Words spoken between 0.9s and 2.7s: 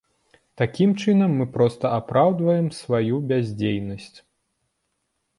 чынам, мы проста апраўдваем